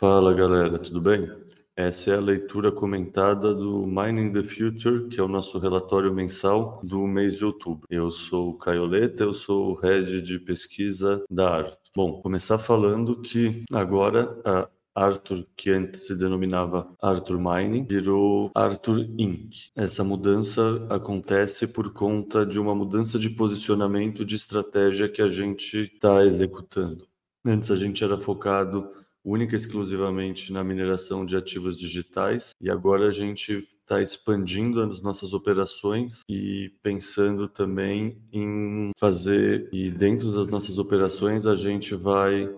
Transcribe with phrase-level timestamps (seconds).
[0.00, 1.28] Fala galera, tudo bem?
[1.74, 6.80] Essa é a leitura comentada do Mining the Future, que é o nosso relatório mensal
[6.84, 7.84] do mês de outubro.
[7.90, 11.78] Eu sou o Caioleta, eu sou o head de pesquisa da Arthur.
[11.96, 19.00] Bom, começar falando que agora a Arthur, que antes se denominava Arthur Mining, virou Arthur
[19.18, 19.72] Inc.
[19.74, 25.90] Essa mudança acontece por conta de uma mudança de posicionamento de estratégia que a gente
[25.92, 27.04] está executando.
[27.44, 28.88] Antes a gente era focado
[29.24, 32.52] única e exclusivamente na mineração de ativos digitais.
[32.60, 39.90] E agora a gente está expandindo as nossas operações e pensando também em fazer e
[39.90, 42.54] dentro das nossas operações a gente vai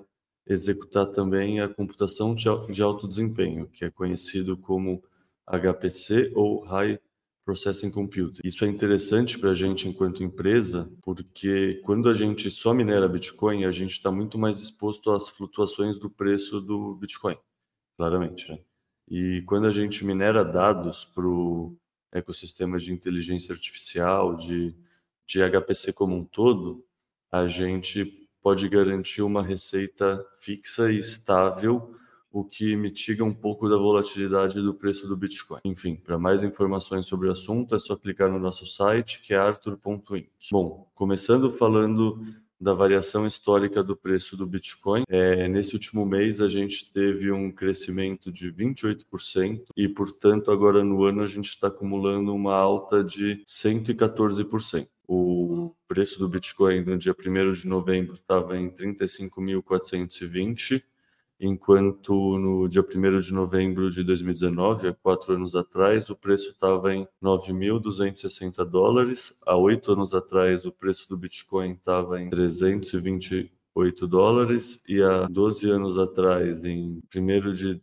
[0.46, 5.00] executar também a computação de alto desempenho, que é conhecido como
[5.46, 6.98] HPC ou High
[7.44, 8.40] Processing Computing.
[8.44, 13.64] Isso é interessante para a gente enquanto empresa, porque quando a gente só minera Bitcoin,
[13.64, 17.36] a gente está muito mais exposto às flutuações do preço do Bitcoin,
[17.96, 18.50] claramente.
[18.50, 18.58] Né?
[19.08, 21.76] E quando a gente minera dados para o
[22.12, 24.76] ecossistema de inteligência artificial, de,
[25.26, 26.84] de HPC como um todo,
[27.32, 31.94] a gente pode garantir uma receita fixa e estável
[32.32, 35.60] o que mitiga um pouco da volatilidade do preço do Bitcoin.
[35.64, 39.36] Enfim, para mais informações sobre o assunto é só clicar no nosso site, que é
[39.36, 40.28] arthur.inc.
[40.50, 42.20] Bom, começando falando
[42.60, 45.04] da variação histórica do preço do Bitcoin.
[45.08, 51.02] É, nesse último mês a gente teve um crescimento de 28% e, portanto, agora no
[51.04, 54.86] ano a gente está acumulando uma alta de 114%.
[55.08, 60.84] O preço do Bitcoin no dia 1 de novembro estava em 35.420
[61.40, 66.94] enquanto no dia 1 de novembro de 2019, há quatro anos atrás, o preço estava
[66.94, 69.32] em 9.260 dólares.
[69.46, 74.78] Há oito anos atrás, o preço do Bitcoin estava em 328 dólares.
[74.86, 77.80] E há 12 anos atrás, em 1 de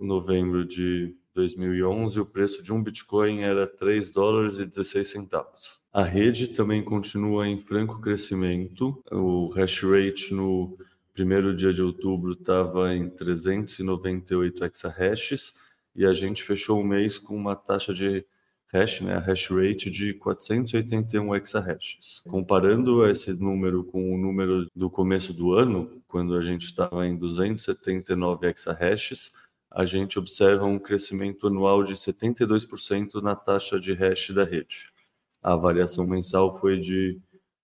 [0.00, 5.82] novembro de 2011, o preço de um Bitcoin era 3 dólares e 16 centavos.
[5.92, 9.02] A rede também continua em franco crescimento.
[9.10, 10.76] O hash rate no
[11.14, 15.54] primeiro dia de outubro estava em 398 exahashes
[15.94, 18.26] e a gente fechou o mês com uma taxa de
[18.72, 22.20] hash, né, a hash rate de 481 exahashes.
[22.26, 27.16] Comparando esse número com o número do começo do ano, quando a gente estava em
[27.16, 29.32] 279 exahashes,
[29.70, 34.92] a gente observa um crescimento anual de 72% na taxa de hash da rede.
[35.40, 37.20] A variação mensal foi de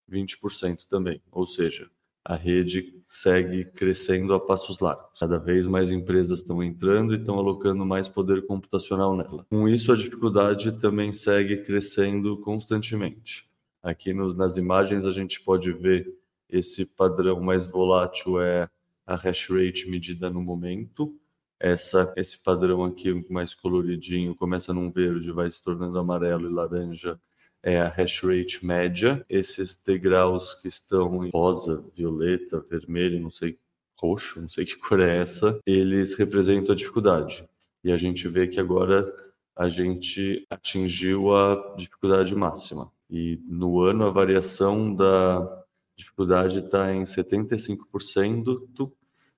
[0.09, 1.91] 20% também, ou seja,
[2.25, 5.19] a rede segue crescendo a passos largos.
[5.19, 9.47] Cada vez mais empresas estão entrando e estão alocando mais poder computacional nela.
[9.51, 13.51] Com isso, a dificuldade também segue crescendo constantemente.
[13.83, 16.15] Aqui nos, nas imagens a gente pode ver
[16.49, 18.69] esse padrão mais volátil é
[19.07, 21.15] a hash rate medida no momento.
[21.59, 27.19] Essa, esse padrão aqui mais coloridinho começa num verde, vai se tornando amarelo e laranja
[27.63, 29.25] é a hash rate média.
[29.29, 33.59] Esses degraus que estão em rosa, violeta, vermelho, não sei,
[33.99, 37.49] roxo, não sei que cor é essa, eles representam a dificuldade.
[37.85, 39.13] E a gente vê que agora
[39.55, 42.91] a gente atingiu a dificuldade máxima.
[43.11, 45.65] E no ano a variação da
[45.97, 48.91] dificuldade está em 75%,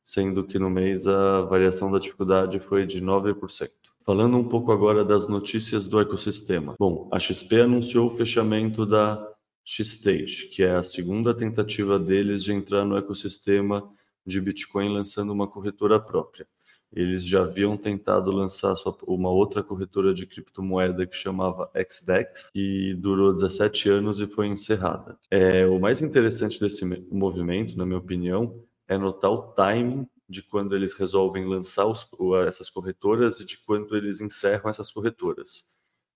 [0.04, 3.81] sendo que no mês a variação da dificuldade foi de 9%.
[4.04, 6.74] Falando um pouco agora das notícias do ecossistema.
[6.78, 9.24] Bom, a XP anunciou o fechamento da
[9.64, 13.88] X-Stage, que é a segunda tentativa deles de entrar no ecossistema
[14.26, 16.46] de Bitcoin lançando uma corretora própria.
[16.92, 18.74] Eles já haviam tentado lançar
[19.06, 25.16] uma outra corretora de criptomoeda que chamava XDEX, que durou 17 anos e foi encerrada.
[25.30, 30.74] É, o mais interessante desse movimento, na minha opinião, é notar o timing de quando
[30.74, 32.08] eles resolvem lançar os,
[32.48, 35.64] essas corretoras e de quando eles encerram essas corretoras.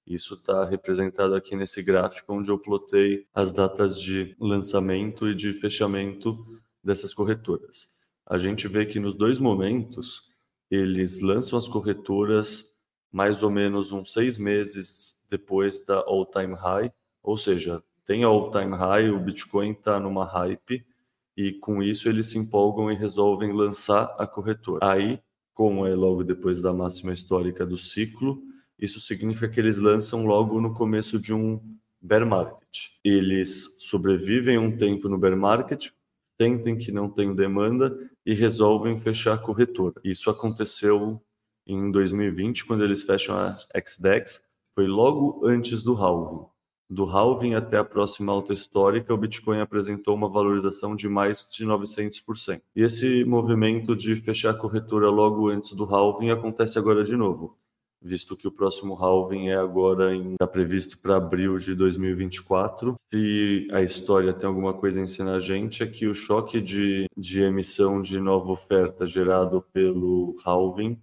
[0.07, 5.53] Isso está representado aqui nesse gráfico onde eu plotei as datas de lançamento e de
[5.55, 6.39] fechamento
[6.83, 7.89] dessas corretoras.
[8.25, 10.23] A gente vê que nos dois momentos
[10.71, 12.75] eles lançam as corretoras
[13.13, 16.93] mais ou menos uns seis meses depois da all-time high,
[17.23, 20.87] ou seja, tem all-time high, o Bitcoin está numa hype,
[21.37, 24.81] e com isso eles se empolgam e resolvem lançar a corretora.
[24.83, 25.21] Aí,
[25.53, 28.43] como é logo depois da máxima histórica do ciclo,
[28.79, 31.61] isso significa que eles lançam logo no começo de um
[32.01, 32.89] bear market.
[33.03, 35.89] Eles sobrevivem um tempo no bear market,
[36.41, 40.01] sentem que não tem demanda e resolvem fechar a corretora.
[40.05, 41.23] Isso aconteceu
[41.67, 44.43] em 2020, quando eles fecham a XDEX,
[44.75, 46.47] foi logo antes do halving.
[46.89, 51.67] Do halving até a próxima alta histórica, o Bitcoin apresentou uma valorização de mais de
[51.67, 52.61] 900%.
[52.77, 57.59] E esse movimento de fechar a corretora logo antes do halving acontece agora de novo,
[58.01, 62.95] visto que o próximo halving é agora está previsto para abril de 2024.
[63.09, 67.07] Se a história tem alguma coisa a ensinar a gente é que o choque de,
[67.17, 70.97] de emissão de nova oferta gerado pelo halving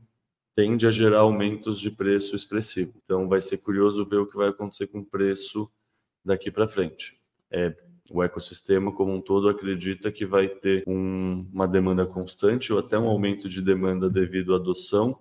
[0.56, 2.94] tende a gerar aumentos de preço expressivo.
[3.04, 5.70] Então, vai ser curioso ver o que vai acontecer com o preço
[6.24, 7.20] daqui para frente.
[7.52, 7.76] É,
[8.12, 12.98] o ecossistema como um todo acredita que vai ter um, uma demanda constante ou até
[12.98, 15.20] um aumento de demanda devido à adoção,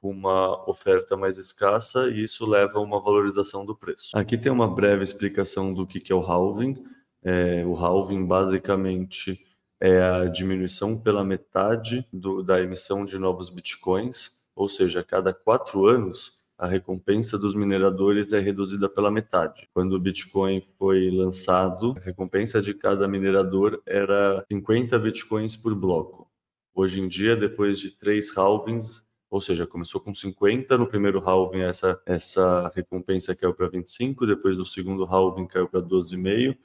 [0.00, 4.16] uma oferta mais escassa e isso leva a uma valorização do preço.
[4.16, 6.84] Aqui tem uma breve explicação do que, que é o halving.
[7.22, 9.44] É, o halving basicamente
[9.80, 15.32] é a diminuição pela metade do, da emissão de novos bitcoins ou seja, a cada
[15.32, 19.68] quatro anos a recompensa dos mineradores é reduzida pela metade.
[19.72, 26.28] Quando o Bitcoin foi lançado, a recompensa de cada minerador era 50 Bitcoins por bloco.
[26.74, 29.00] Hoje em dia, depois de três halvings,
[29.30, 34.56] ou seja, começou com 50, no primeiro halving essa, essa recompensa caiu para 25, depois
[34.56, 36.56] do segundo halving caiu para 12,5,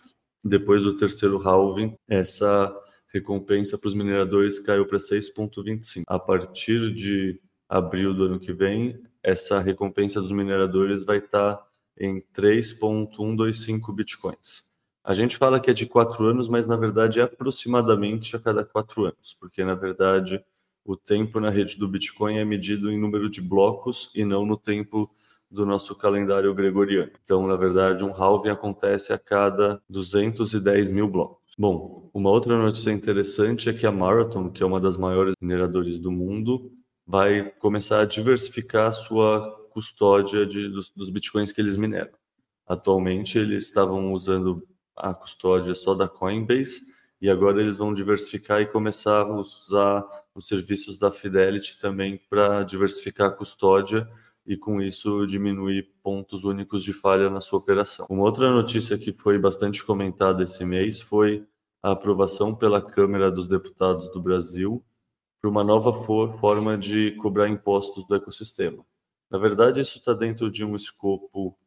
[0.43, 2.75] depois do terceiro halving essa
[3.13, 6.01] recompensa para os mineradores caiu para 6,25.
[6.07, 7.39] A partir de
[7.77, 11.59] abril do ano que vem, essa recompensa dos mineradores vai estar
[11.97, 14.63] em 3,125 bitcoins.
[15.03, 18.63] A gente fala que é de quatro anos, mas na verdade é aproximadamente a cada
[18.63, 20.43] quatro anos, porque na verdade
[20.85, 24.57] o tempo na rede do Bitcoin é medido em número de blocos e não no
[24.57, 25.09] tempo
[25.49, 27.11] do nosso calendário gregoriano.
[27.23, 31.53] Então, na verdade, um halving acontece a cada 210 mil blocos.
[31.57, 35.99] Bom, uma outra notícia interessante é que a Marathon, que é uma das maiores mineradores
[35.99, 36.71] do mundo,
[37.05, 42.11] vai começar a diversificar a sua custódia de, dos, dos bitcoins que eles mineram.
[42.65, 44.65] Atualmente, eles estavam usando
[44.95, 46.81] a custódia só da Coinbase
[47.19, 50.05] e agora eles vão diversificar e começar a usar
[50.35, 54.07] os serviços da Fidelity também para diversificar a custódia
[54.45, 58.05] e com isso diminuir pontos únicos de falha na sua operação.
[58.09, 61.45] Uma outra notícia que foi bastante comentada esse mês foi
[61.81, 64.83] a aprovação pela Câmara dos Deputados do Brasil
[65.43, 68.85] para uma nova for, forma de cobrar impostos do ecossistema.
[69.29, 71.57] Na verdade, isso está dentro de um escopo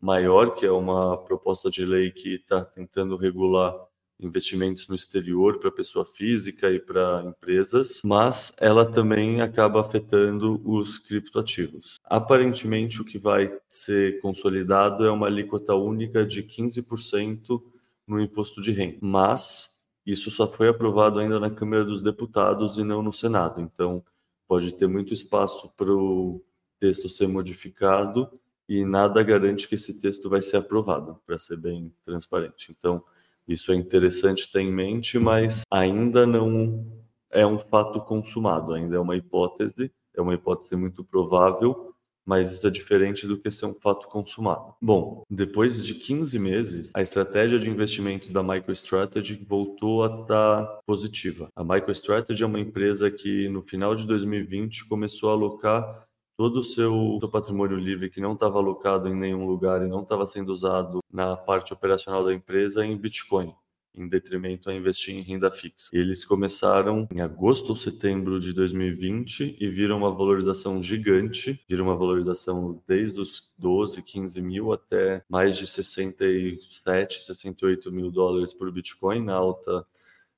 [0.00, 3.76] maior, que é uma proposta de lei que está tentando regular
[4.18, 10.98] investimentos no exterior para pessoa física e para empresas, mas ela também acaba afetando os
[10.98, 11.96] criptoativos.
[12.04, 17.60] Aparentemente, o que vai ser consolidado é uma alíquota única de 15%
[18.06, 19.75] no imposto de renda, mas
[20.06, 23.60] isso só foi aprovado ainda na Câmara dos Deputados e não no Senado.
[23.60, 24.04] Então,
[24.46, 26.40] pode ter muito espaço para o
[26.78, 28.30] texto ser modificado
[28.68, 32.74] e nada garante que esse texto vai ser aprovado, para ser bem transparente.
[32.76, 33.02] Então,
[33.46, 36.84] isso é interessante ter em mente, mas ainda não
[37.30, 41.94] é um fato consumado, ainda é uma hipótese, é uma hipótese muito provável,
[42.26, 44.74] mas isso é diferente do que ser um fato consumado.
[44.82, 51.48] Bom, depois de 15 meses, a estratégia de investimento da MicroStrategy voltou a estar positiva.
[51.54, 56.06] A MicroStrategy é uma empresa que no final de 2020 começou a alocar
[56.36, 60.02] todo o seu, seu patrimônio livre que não estava alocado em nenhum lugar e não
[60.02, 63.54] estava sendo usado na parte operacional da empresa em Bitcoin
[63.96, 65.90] em detrimento a investir em renda fixa.
[65.92, 71.96] Eles começaram em agosto ou setembro de 2020 e viram uma valorização gigante, viram uma
[71.96, 79.24] valorização desde os 12, 15 mil até mais de 67, 68 mil dólares por Bitcoin
[79.24, 79.86] na alta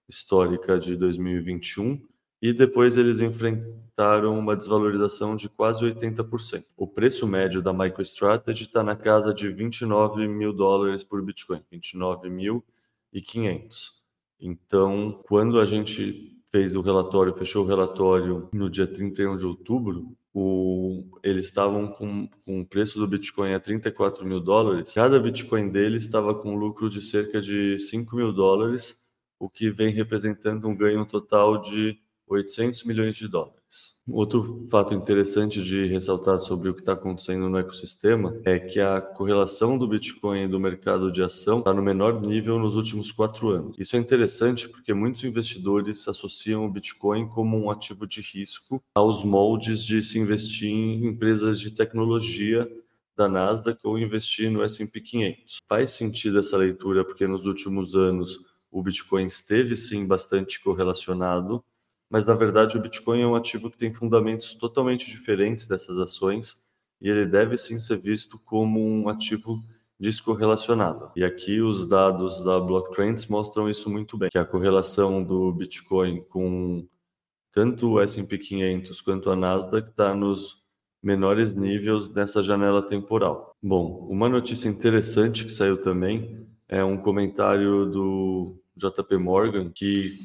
[0.09, 2.01] histórica de 2021
[2.41, 6.65] e depois eles enfrentaram uma desvalorização de quase 80%.
[6.77, 12.31] O preço médio da MicroStrategy está na casa de 29 mil dólares por Bitcoin, 29
[12.31, 12.65] mil
[13.13, 13.93] e 500.
[14.41, 20.17] Então, quando a gente fez o relatório, fechou o relatório no dia 31 de outubro,
[20.33, 24.93] o, eles estavam com, com o preço do Bitcoin a 34 mil dólares.
[24.95, 28.97] Cada Bitcoin deles estava com lucro de cerca de 5 mil dólares,
[29.39, 33.99] o que vem representando um ganho total de 800 milhões de dólares.
[34.11, 39.03] Outro fato interessante de ressaltar sobre o que está acontecendo no ecossistema é que a
[39.03, 43.51] correlação do Bitcoin e do mercado de ação está no menor nível nos últimos quatro
[43.51, 43.77] anos.
[43.79, 49.23] Isso é interessante porque muitos investidores associam o Bitcoin como um ativo de risco aos
[49.23, 52.67] moldes de se investir em empresas de tecnologia
[53.15, 55.59] da Nasdaq ou investir no S&P 500.
[55.69, 58.39] Faz sentido essa leitura porque nos últimos anos
[58.71, 61.63] o Bitcoin esteve sim bastante correlacionado
[62.11, 66.63] mas na verdade o Bitcoin é um ativo que tem fundamentos totalmente diferentes dessas ações
[67.01, 69.63] e ele deve sim ser visto como um ativo
[70.01, 71.11] descorrelacionada.
[71.17, 76.23] E aqui os dados da Blocktrends mostram isso muito bem, que a correlação do Bitcoin
[76.29, 76.87] com
[77.53, 80.63] tanto o S&P 500 quanto a Nasdaq está nos
[81.03, 83.57] menores níveis nessa janela temporal.
[83.63, 90.19] Bom, uma notícia interessante que saiu também é um comentário do JP Morgan que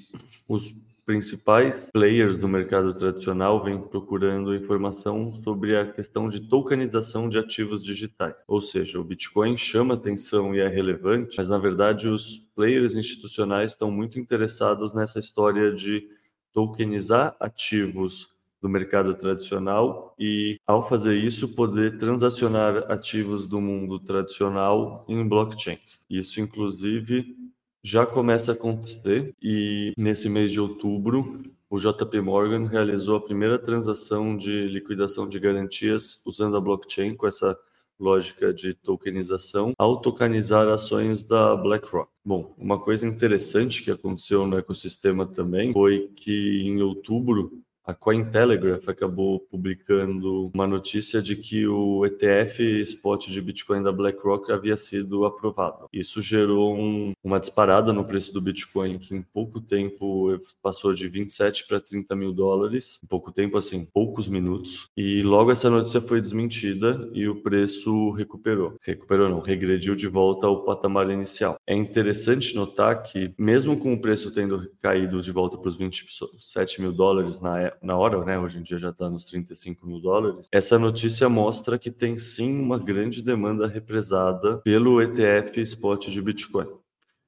[0.48, 7.38] os principais players do mercado tradicional vêm procurando informação sobre a questão de tokenização de
[7.38, 8.36] ativos digitais.
[8.48, 13.72] Ou seja, o Bitcoin chama atenção e é relevante, mas na verdade os players institucionais
[13.72, 16.08] estão muito interessados nessa história de
[16.54, 25.04] tokenizar ativos do mercado tradicional e, ao fazer isso, poder transacionar ativos do mundo tradicional
[25.10, 26.02] em blockchains.
[26.10, 27.36] Isso, inclusive,
[27.84, 33.60] já começa a acontecer e, nesse mês de outubro, o JP Morgan realizou a primeira
[33.60, 37.58] transação de liquidação de garantias usando a blockchain com essa
[38.00, 42.10] lógica de tokenização ao tokenizar ações da BlackRock.
[42.24, 48.88] Bom, uma coisa interessante que aconteceu no ecossistema também foi que em outubro a Cointelegraph
[48.88, 55.26] acabou publicando uma notícia de que o ETF spot de Bitcoin da BlackRock havia sido
[55.26, 55.88] aprovado.
[55.92, 61.08] Isso gerou um, uma disparada no preço do Bitcoin, que em pouco tempo passou de
[61.10, 63.00] 27 para 30 mil dólares.
[63.04, 64.88] Em pouco tempo, assim, poucos minutos.
[64.96, 68.78] E logo essa notícia foi desmentida e o preço recuperou.
[68.82, 71.58] Recuperou não, regrediu de volta ao patamar inicial.
[71.68, 76.82] É interessante notar que, mesmo com o preço tendo caído de volta para os 27
[76.82, 78.40] mil dólares na época, na hora, né?
[78.40, 80.48] Hoje em dia já está nos 35 mil dólares.
[80.52, 86.68] Essa notícia mostra que tem sim uma grande demanda represada pelo ETF spot de Bitcoin.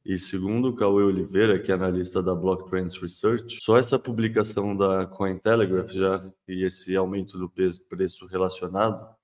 [0.05, 4.77] E segundo o Cauê Oliveira, que é analista da Block Trends Research, só essa publicação
[4.77, 9.15] da Cointelegraph já e esse aumento do preço relacionado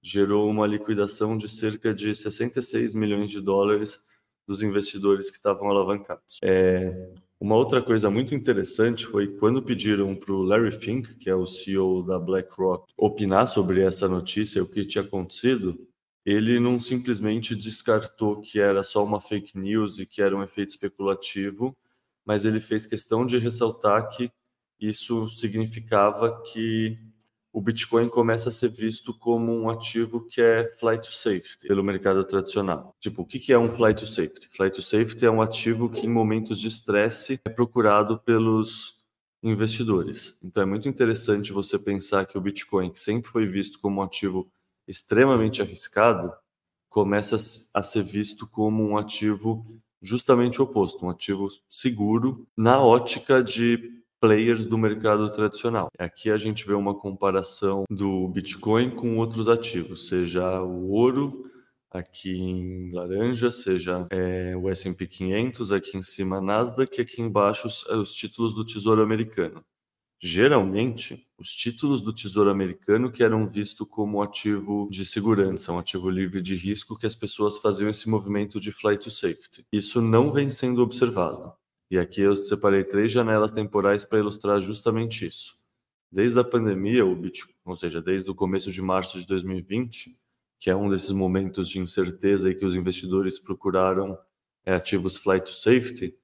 [0.00, 4.00] gerou uma liquidação de cerca de 66 milhões de dólares
[4.46, 6.38] dos investidores que estavam alavancados.
[6.42, 11.34] É, uma outra coisa muito interessante foi quando pediram para o Larry Fink, que é
[11.34, 15.78] o CEO da BlackRock, opinar sobre essa notícia, o que tinha acontecido,
[16.26, 20.70] ele não simplesmente descartou que era só uma fake news e que era um efeito
[20.70, 21.76] especulativo,
[22.26, 24.30] mas ele fez questão de ressaltar que
[24.80, 26.98] isso significava que
[27.58, 31.82] o Bitcoin começa a ser visto como um ativo que é flight to safety pelo
[31.82, 32.94] mercado tradicional.
[33.00, 34.48] Tipo, o que é um flight to safety?
[34.48, 38.96] Flight to safety é um ativo que em momentos de estresse é procurado pelos
[39.42, 40.38] investidores.
[40.40, 44.04] Então é muito interessante você pensar que o Bitcoin, que sempre foi visto como um
[44.04, 44.48] ativo
[44.86, 46.32] extremamente arriscado,
[46.88, 47.34] começa
[47.74, 49.66] a ser visto como um ativo
[50.00, 55.88] justamente oposto, um ativo seguro na ótica de players do mercado tradicional.
[55.98, 61.50] Aqui a gente vê uma comparação do Bitcoin com outros ativos, seja o ouro,
[61.90, 67.66] aqui em laranja, seja é, o S&P 500, aqui em cima a Nasdaq, aqui embaixo
[67.66, 69.64] os, os títulos do Tesouro Americano.
[70.20, 76.10] Geralmente, os títulos do Tesouro Americano que eram vistos como ativo de segurança, um ativo
[76.10, 79.64] livre de risco que as pessoas faziam esse movimento de flight to safety.
[79.72, 81.52] Isso não vem sendo observado.
[81.90, 85.56] E aqui eu separei três janelas temporais para ilustrar justamente isso.
[86.10, 90.18] Desde a pandemia, Bitcoin, ou seja, desde o começo de março de 2020,
[90.58, 94.18] que é um desses momentos de incerteza e que os investidores procuraram
[94.64, 96.14] é, ativos flight to safety,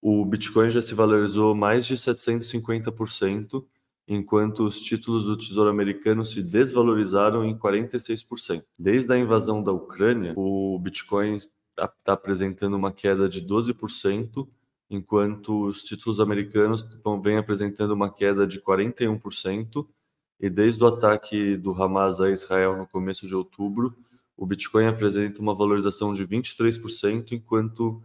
[0.00, 3.64] o Bitcoin já se valorizou mais de 750%,
[4.06, 8.64] enquanto os títulos do Tesouro Americano se desvalorizaram em 46%.
[8.78, 14.48] Desde a invasão da Ucrânia, o Bitcoin está tá apresentando uma queda de 12%,
[14.90, 16.86] enquanto os títulos americanos
[17.22, 19.86] vêm apresentando uma queda de 41%,
[20.40, 23.94] e desde o ataque do Hamas a Israel no começo de outubro,
[24.36, 28.00] o Bitcoin apresenta uma valorização de 23%, enquanto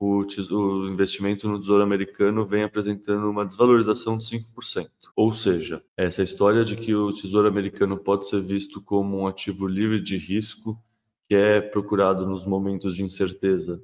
[0.00, 4.88] o, o investimento no Tesouro Americano vem apresentando uma desvalorização de 5%.
[5.14, 9.66] Ou seja, essa história de que o Tesouro Americano pode ser visto como um ativo
[9.66, 10.82] livre de risco,
[11.28, 13.80] que é procurado nos momentos de incerteza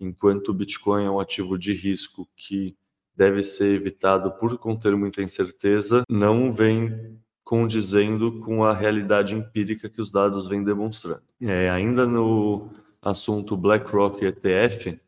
[0.00, 2.76] enquanto o Bitcoin é um ativo de risco que
[3.14, 10.00] deve ser evitado por conter muita incerteza, não vem condizendo com a realidade empírica que
[10.00, 11.22] os dados vêm demonstrando.
[11.40, 12.70] É, ainda no
[13.02, 14.98] assunto BlackRock ETF,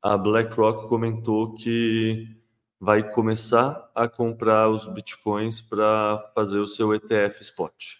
[0.00, 2.38] a BlackRock comentou que
[2.80, 7.96] vai começar a comprar os bitcoins para fazer o seu ETF spot.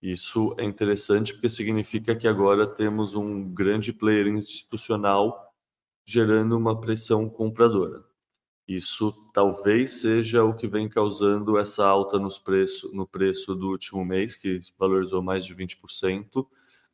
[0.00, 5.45] Isso é interessante porque significa que agora temos um grande player institucional
[6.06, 8.04] gerando uma pressão compradora.
[8.68, 14.04] Isso talvez seja o que vem causando essa alta nos preço, no preço do último
[14.04, 16.46] mês, que valorizou mais de 20%,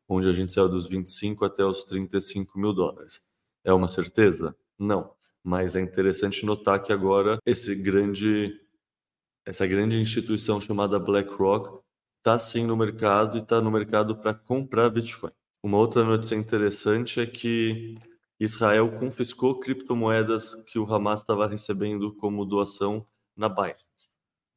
[0.09, 3.23] onde a gente saiu dos 25 até os 35 mil dólares.
[3.65, 4.55] É uma certeza?
[4.79, 5.15] Não.
[5.43, 8.61] Mas é interessante notar que agora esse grande,
[9.47, 11.81] essa grande instituição chamada BlackRock
[12.19, 15.33] está sim no mercado e está no mercado para comprar Bitcoin.
[15.63, 17.97] Uma outra notícia interessante é que
[18.45, 23.07] Israel confiscou criptomoedas que o Hamas estava recebendo como doação
[23.37, 24.11] na Binance.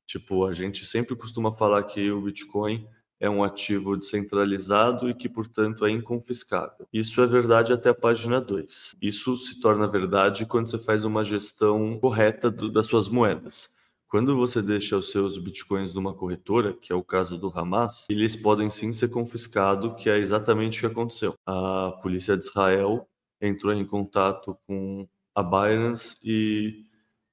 [0.08, 2.88] Tipo, a gente sempre costuma falar que o Bitcoin
[3.20, 6.88] é um ativo descentralizado e que, portanto, é inconfiscável.
[6.92, 8.96] Isso é verdade até a página 2.
[9.00, 13.70] Isso se torna verdade quando você faz uma gestão correta do, das suas moedas.
[14.08, 18.36] Quando você deixa os seus bitcoins numa corretora, que é o caso do Hamas, eles
[18.36, 21.36] podem sim ser confiscados, que é exatamente o que aconteceu.
[21.46, 23.08] A polícia de Israel
[23.42, 26.86] entrou em contato com a Binance e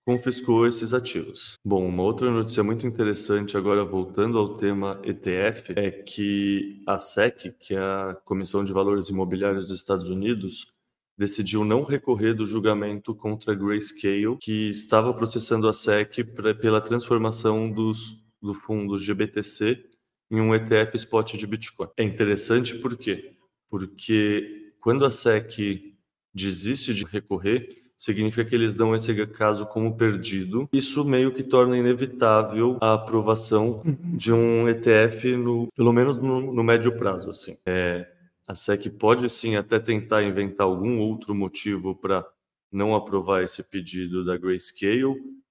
[0.04, 1.54] confiscou esses ativos.
[1.64, 7.52] Bom, uma outra notícia muito interessante, agora voltando ao tema ETF, é que a SEC,
[7.58, 10.72] que é a Comissão de Valores Imobiliários dos Estados Unidos,
[11.16, 16.80] decidiu não recorrer do julgamento contra a Grayscale, que estava processando a SEC pra, pela
[16.80, 19.88] transformação dos, do fundo GBTC
[20.30, 21.88] em um ETF spot de Bitcoin.
[21.96, 23.36] É interessante por quê?
[23.68, 25.91] Porque quando a SEC
[26.34, 30.68] desiste de recorrer, significa que eles dão esse caso como perdido.
[30.72, 36.64] Isso meio que torna inevitável a aprovação de um ETF, no, pelo menos no, no
[36.64, 37.30] médio prazo.
[37.30, 37.56] Assim.
[37.64, 38.10] É,
[38.48, 42.26] a SEC pode sim até tentar inventar algum outro motivo para
[42.72, 45.04] não aprovar esse pedido da Grayscale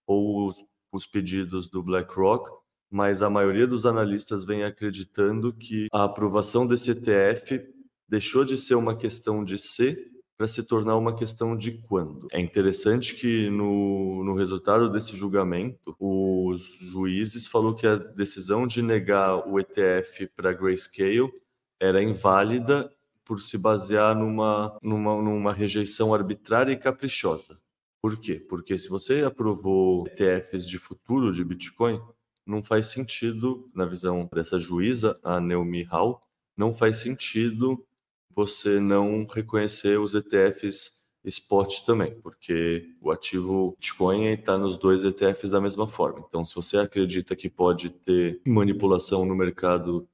[0.05, 0.57] ou os,
[0.91, 2.49] os pedidos do BlackRock,
[2.89, 7.61] mas a maioria dos analistas vem acreditando que a aprovação desse ETF
[8.09, 10.10] deixou de ser uma questão de ser
[10.41, 12.27] para se tornar uma questão de quando.
[12.31, 18.81] É interessante que no, no resultado desse julgamento, os juízes falou que a decisão de
[18.81, 21.31] negar o ETF para Grayscale
[21.79, 22.91] era inválida
[23.23, 27.59] por se basear numa, numa, numa rejeição arbitrária e caprichosa.
[28.01, 28.43] Por quê?
[28.49, 32.01] Porque se você aprovou ETFs de futuro de Bitcoin,
[32.47, 36.19] não faz sentido, na visão dessa juíza, a Naomi Hall,
[36.57, 37.85] não faz sentido
[38.35, 45.49] você não reconhecer os ETFs spot também, porque o ativo Bitcoin está nos dois ETFs
[45.49, 46.23] da mesma forma.
[46.27, 50.07] Então, se você acredita que pode ter manipulação no mercado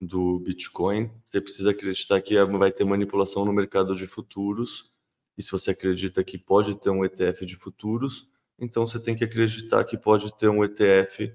[0.00, 4.90] do Bitcoin, você precisa acreditar que vai ter manipulação no mercado de futuros.
[5.36, 9.24] E se você acredita que pode ter um ETF de futuros, então você tem que
[9.24, 11.32] acreditar que pode ter um ETF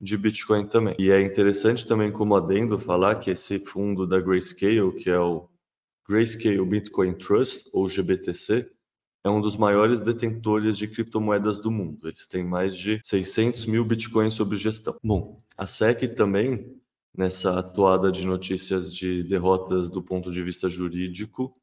[0.00, 0.94] de Bitcoin também.
[0.98, 5.48] E é interessante também como adendo falar que esse fundo da Grayscale, que é o
[6.08, 8.70] Grayscale Bitcoin Trust, ou GBTC,
[9.24, 12.06] é um dos maiores detentores de criptomoedas do mundo.
[12.06, 14.96] Eles têm mais de 600 mil bitcoins sob gestão.
[15.02, 16.78] Bom, a SEC também,
[17.16, 21.56] nessa atuada de notícias de derrotas do ponto de vista jurídico,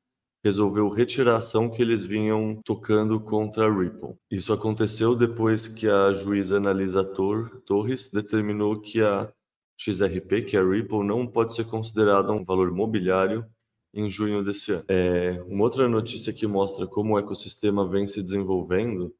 [0.43, 4.15] resolveu retirar a ação que eles vinham tocando contra a Ripple.
[4.32, 9.32] Isso aconteceu depois que a juíza Analisa Torres determinou que a
[9.77, 13.45] XRP, que é a Ripple, não pode ser considerada um valor mobiliário
[13.93, 14.86] em junho desse ano.
[14.88, 19.13] É, uma outra notícia que mostra como o ecossistema vem se desenvolvendo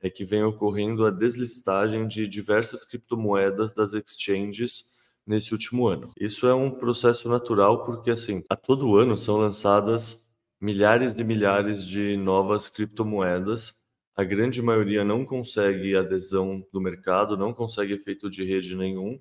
[0.00, 4.94] é que vem ocorrendo a deslistagem de diversas criptomoedas das exchanges
[5.26, 6.12] nesse último ano.
[6.18, 11.84] Isso é um processo natural porque assim, a todo ano são lançadas milhares e milhares
[11.84, 13.74] de novas criptomoedas.
[14.14, 19.20] A grande maioria não consegue adesão do mercado, não consegue efeito de rede nenhum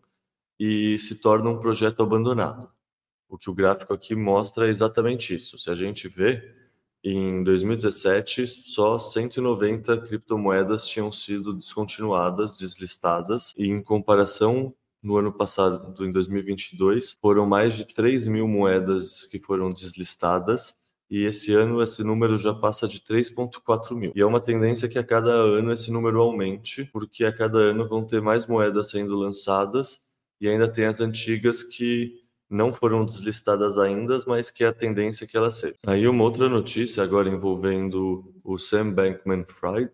[0.59, 2.74] e se torna um projeto abandonado.
[3.27, 5.57] O que o gráfico aqui mostra é exatamente isso.
[5.57, 6.53] Se a gente vê,
[7.03, 16.03] em 2017, só 190 criptomoedas tinham sido descontinuadas, deslistadas, e em comparação, no ano passado,
[16.03, 20.73] em 2022, foram mais de 3 mil moedas que foram deslistadas,
[21.07, 24.11] e esse ano esse número já passa de 3,4 mil.
[24.15, 27.87] E é uma tendência que a cada ano esse número aumente, porque a cada ano
[27.87, 29.99] vão ter mais moedas sendo lançadas,
[30.41, 35.27] e ainda tem as antigas que não foram deslistadas ainda, mas que é a tendência
[35.27, 35.77] que elas sejam.
[35.85, 39.91] Aí uma outra notícia agora envolvendo o Sam Bankman-Fried,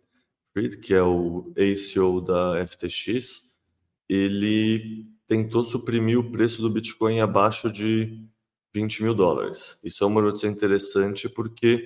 [0.82, 3.56] que é o ACO da FTX,
[4.10, 8.22] ele tentou suprimir o preço do Bitcoin abaixo de
[8.74, 9.80] 20 mil dólares.
[9.84, 11.86] Isso é uma notícia interessante porque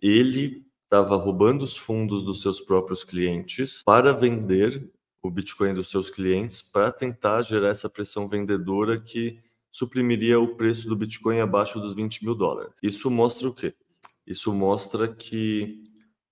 [0.00, 4.90] ele estava roubando os fundos dos seus próprios clientes para vender
[5.22, 9.38] o Bitcoin dos seus clientes para tentar gerar essa pressão vendedora que
[9.72, 12.74] suprimiria o preço do Bitcoin abaixo dos 20 mil dólares.
[12.82, 13.74] Isso mostra o quê?
[14.26, 15.82] Isso mostra que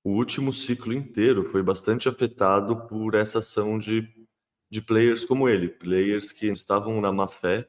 [0.05, 4.07] o último ciclo inteiro foi bastante afetado por essa ação de,
[4.70, 7.68] de players como ele, players que estavam na má fé,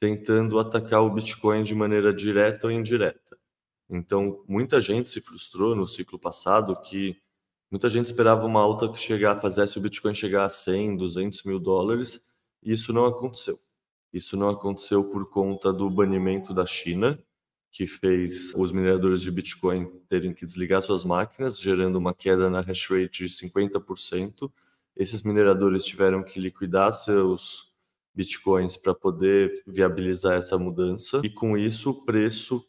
[0.00, 3.38] tentando atacar o Bitcoin de maneira direta ou indireta.
[3.88, 7.16] Então, muita gente se frustrou no ciclo passado que
[7.70, 11.60] muita gente esperava uma alta que chegar, fizesse o Bitcoin chegar a 100, 200 mil
[11.60, 12.20] dólares,
[12.62, 13.58] e isso não aconteceu.
[14.12, 17.18] Isso não aconteceu por conta do banimento da China,
[17.70, 22.60] que fez os mineradores de Bitcoin terem que desligar suas máquinas, gerando uma queda na
[22.60, 24.52] hash rate de 50%.
[24.94, 27.72] Esses mineradores tiveram que liquidar seus
[28.14, 32.62] Bitcoins para poder viabilizar essa mudança, e com isso o preço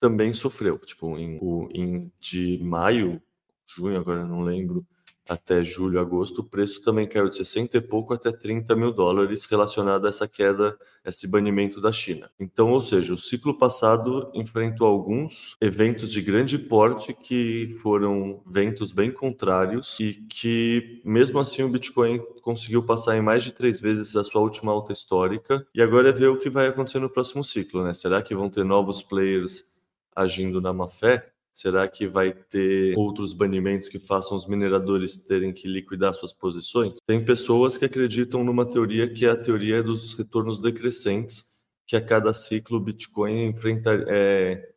[0.00, 0.78] também sofreu.
[0.78, 1.38] Tipo, em,
[1.74, 3.20] em de maio,
[3.66, 4.86] junho, agora não lembro,
[5.28, 9.44] até julho, agosto, o preço também caiu de 60 e pouco até 30 mil dólares
[9.44, 12.30] relacionado a essa queda, esse banimento da China.
[12.40, 18.90] Então, ou seja, o ciclo passado enfrentou alguns eventos de grande porte que foram ventos
[18.90, 24.16] bem contrários e que, mesmo assim, o Bitcoin conseguiu passar em mais de três vezes
[24.16, 25.66] a sua última alta histórica.
[25.74, 27.92] E agora é ver o que vai acontecer no próximo ciclo, né?
[27.92, 29.64] Será que vão ter novos players
[30.16, 31.30] agindo na má fé?
[31.52, 36.94] Será que vai ter outros banimentos que façam os mineradores terem que liquidar suas posições?
[37.06, 41.44] Tem pessoas que acreditam numa teoria que é a teoria dos retornos decrescentes,
[41.86, 44.72] que a cada ciclo o Bitcoin enfrenta, é,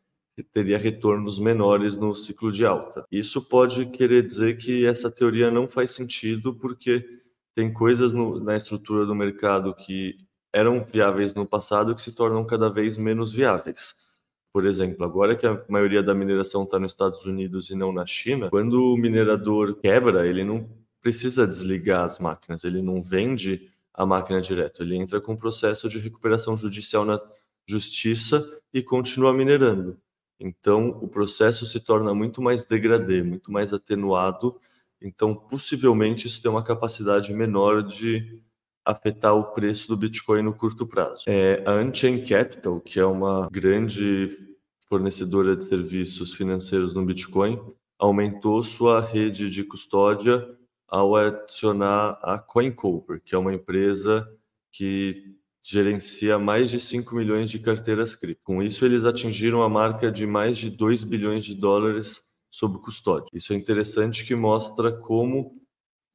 [0.54, 3.06] teria retornos menores no ciclo de alta.
[3.12, 7.06] Isso pode querer dizer que essa teoria não faz sentido, porque
[7.54, 10.16] tem coisas no, na estrutura do mercado que
[10.54, 13.96] eram viáveis no passado que se tornam cada vez menos viáveis.
[14.54, 18.06] Por exemplo, agora que a maioria da mineração está nos Estados Unidos e não na
[18.06, 20.70] China, quando o minerador quebra, ele não
[21.02, 26.00] precisa desligar as máquinas, ele não vende a máquina direto, ele entra com processo de
[26.00, 27.20] recuperação judicial na
[27.66, 29.98] justiça e continua minerando.
[30.40, 34.60] Então, o processo se torna muito mais degradê, muito mais atenuado.
[35.00, 38.42] Então, possivelmente, isso tem uma capacidade menor de
[38.86, 41.24] afetar o preço do Bitcoin no curto prazo.
[41.28, 44.30] É, a Unchained Capital, que é uma grande
[44.88, 47.60] fornecedora de serviços financeiros no Bitcoin,
[47.98, 50.46] aumentou sua rede de custódia
[50.88, 54.28] ao adicionar a CoinCover, que é uma empresa
[54.72, 58.44] que gerencia mais de 5 milhões de carteiras cripto.
[58.44, 63.28] Com isso, eles atingiram a marca de mais de 2 bilhões de dólares sob custódia.
[63.34, 65.61] Isso é interessante que mostra como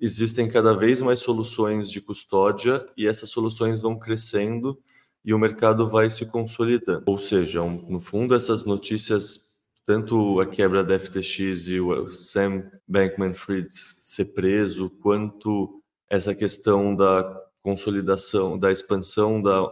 [0.00, 4.78] existem cada vez mais soluções de custódia e essas soluções vão crescendo
[5.24, 7.02] e o mercado vai se consolidando.
[7.06, 12.70] Ou seja, um, no fundo, essas notícias, tanto a quebra da FTX e o Sam
[12.86, 19.68] Bankman-Fried ser preso, quanto essa questão da consolidação, da expansão da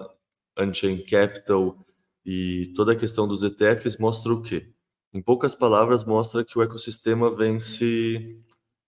[0.58, 1.84] Unchained Capital
[2.26, 4.68] e toda a questão dos ETFs mostra o quê?
[5.12, 8.42] Em poucas palavras, mostra que o ecossistema vem se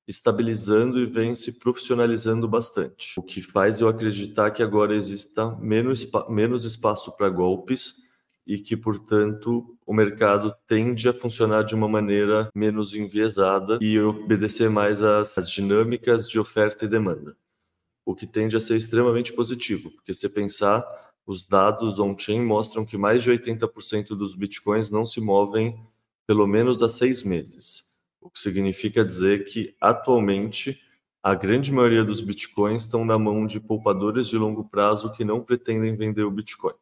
[0.07, 3.19] estabilizando e vem se profissionalizando bastante.
[3.19, 7.95] O que faz eu acreditar que agora exista menos, menos espaço para golpes
[8.47, 14.71] e que, portanto, o mercado tende a funcionar de uma maneira menos enviesada e obedecer
[14.71, 17.37] mais às, às dinâmicas de oferta e demanda.
[18.05, 20.85] O que tende a ser extremamente positivo, porque se pensar,
[21.27, 25.77] os dados on-chain mostram que mais de 80% dos bitcoins não se movem
[26.25, 27.86] pelo menos há seis meses
[28.27, 30.81] o que significa dizer que atualmente
[31.23, 35.41] a grande maioria dos bitcoins estão na mão de poupadores de longo prazo que não
[35.41, 36.75] pretendem vender o bitcoin.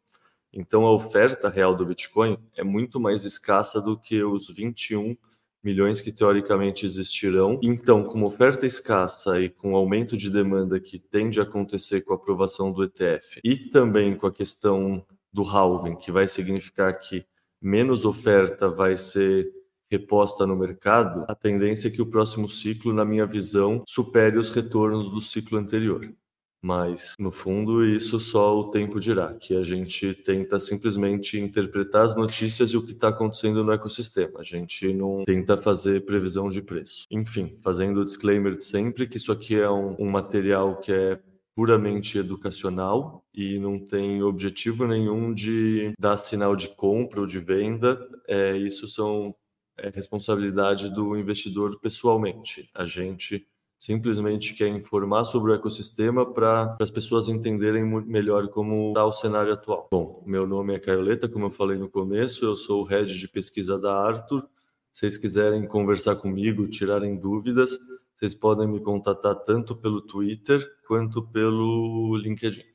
[0.53, 5.17] Então a oferta real do bitcoin é muito mais escassa do que os 21
[5.63, 7.59] milhões que teoricamente existirão.
[7.63, 12.17] Então, com oferta escassa e com aumento de demanda que tende a acontecer com a
[12.17, 17.25] aprovação do ETF e também com a questão do halving, que vai significar que
[17.61, 19.51] menos oferta vai ser
[19.91, 24.51] reposta no mercado, a tendência é que o próximo ciclo, na minha visão, supere os
[24.51, 26.09] retornos do ciclo anterior.
[26.65, 32.17] Mas, no fundo, isso só o tempo dirá, que a gente tenta simplesmente interpretar as
[32.17, 34.41] notícias e o que está acontecendo no ecossistema.
[34.41, 37.05] A gente não tenta fazer previsão de preço.
[37.11, 41.21] Enfim, fazendo o disclaimer de sempre que isso aqui é um, um material que é
[41.55, 48.01] puramente educacional e não tem objetivo nenhum de dar sinal de compra ou de venda.
[48.27, 49.35] É, isso são
[49.79, 52.71] é responsabilidade do investidor pessoalmente.
[52.75, 53.47] A gente
[53.79, 59.53] simplesmente quer informar sobre o ecossistema para as pessoas entenderem melhor como está o cenário
[59.53, 59.89] atual.
[59.91, 63.29] Bom, meu nome é Caioleta, como eu falei no começo, eu sou o head de
[63.29, 64.49] pesquisa da Arthur.
[64.91, 67.77] Se vocês quiserem conversar comigo, tirarem dúvidas,
[68.15, 72.65] vocês podem me contatar tanto pelo Twitter quanto pelo LinkedIn.